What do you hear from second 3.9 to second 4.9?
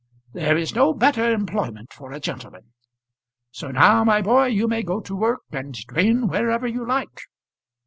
my boy, you may